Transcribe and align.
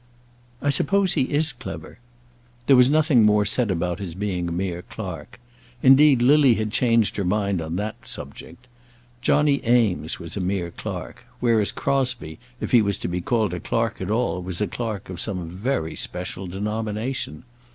"I 0.63 0.71
suppose 0.71 1.13
he 1.13 1.25
is 1.25 1.53
clever." 1.53 1.99
There 2.65 2.75
was 2.75 2.89
nothing 2.89 3.21
more 3.23 3.45
said 3.45 3.69
about 3.69 3.99
his 3.99 4.15
being 4.15 4.49
a 4.49 4.51
mere 4.51 4.81
clerk. 4.81 5.39
Indeed, 5.83 6.23
Lily 6.23 6.55
had 6.55 6.71
changed 6.71 7.17
her 7.17 7.23
mind 7.23 7.61
on 7.61 7.75
that 7.75 8.07
subject. 8.07 8.65
Johnny 9.21 9.61
Eames 9.63 10.17
was 10.17 10.35
a 10.35 10.39
mere 10.39 10.71
clerk; 10.71 11.25
whereas 11.39 11.71
Crosbie, 11.71 12.39
if 12.59 12.71
he 12.71 12.81
was 12.81 12.97
to 12.97 13.07
be 13.07 13.21
called 13.21 13.53
a 13.53 13.59
clerk 13.59 14.01
at 14.01 14.09
all, 14.09 14.41
was 14.41 14.59
a 14.59 14.65
clerk 14.65 15.07
of 15.11 15.21
some 15.21 15.49
very 15.51 15.93
special 15.95 16.47
denomination. 16.47 17.43